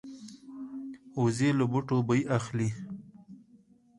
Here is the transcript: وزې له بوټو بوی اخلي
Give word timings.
وزې 1.21 1.49
له 1.57 1.65
بوټو 1.71 1.97
بوی 2.07 2.21
اخلي 2.37 2.69